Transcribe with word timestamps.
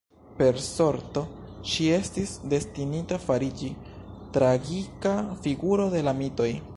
Per 0.37 0.55
Sorto 0.77 1.21
ŝi 1.73 1.89
estis 1.97 2.33
destinita 2.55 3.21
fariĝi 3.27 3.71
tragika 4.39 5.15
figuro 5.45 5.91
de 5.97 6.03
la 6.09 6.19
mitoj. 6.23 6.53